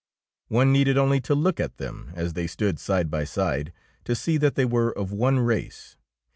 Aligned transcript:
One 0.47 0.71
needed 0.73 0.97
only 0.97 1.21
to 1.21 1.35
look 1.35 1.59
at 1.59 1.77
them 1.77 2.09
as 2.15 2.33
they 2.33 2.47
stood 2.47 2.79
side 2.79 3.11
by 3.11 3.23
side, 3.23 3.71
to 4.05 4.15
see 4.15 4.37
that 4.37 4.55
they 4.55 4.65
were 4.65 4.89
of 4.89 5.11
one 5.11 5.37
race. 5.37 5.95